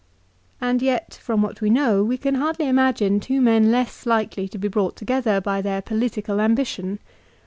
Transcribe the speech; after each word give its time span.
And 0.59 0.81
yet, 0.81 1.19
from 1.21 1.43
what 1.43 1.61
we 1.61 1.69
know, 1.69 2.03
we 2.03 2.17
can 2.17 2.33
hardly 2.33 2.67
imagine 2.67 3.19
two 3.19 3.39
men 3.39 3.69
less 3.69 4.07
likely 4.07 4.47
to 4.47 4.57
be 4.57 4.67
brought 4.67 4.95
together 4.95 5.39
by 5.39 5.61
their 5.61 5.79
political 5.83 6.37
ambi 6.37 6.65
tion. 6.65 6.97